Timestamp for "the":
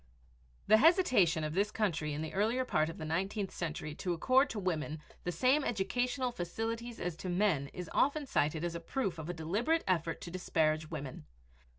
0.65-0.77, 2.23-2.33, 2.97-3.05, 5.25-5.31